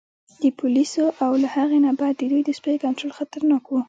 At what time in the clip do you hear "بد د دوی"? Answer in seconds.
1.99-2.41